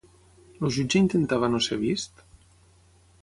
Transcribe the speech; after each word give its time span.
El 0.67 0.71
jutge 0.77 1.01
intentava 1.01 1.51
no 1.55 1.61
ser 1.67 1.79
vist? 1.83 2.25